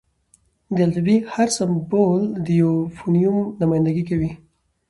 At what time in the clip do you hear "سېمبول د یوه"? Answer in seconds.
1.57-2.77